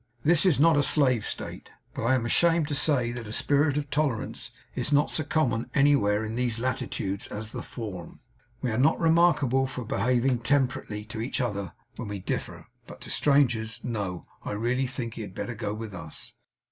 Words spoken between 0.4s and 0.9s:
is not a